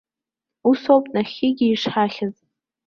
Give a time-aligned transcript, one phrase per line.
[0.69, 2.35] Усоуп нахьхьигьы ишҳахьыз.